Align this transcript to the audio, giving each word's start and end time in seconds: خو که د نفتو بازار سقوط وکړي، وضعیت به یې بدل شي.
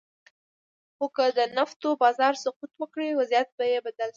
خو 0.95 1.05
که 1.15 1.25
د 1.37 1.39
نفتو 1.57 1.89
بازار 2.03 2.33
سقوط 2.43 2.71
وکړي، 2.81 3.07
وضعیت 3.19 3.49
به 3.57 3.63
یې 3.71 3.79
بدل 3.85 4.07
شي. 4.09 4.09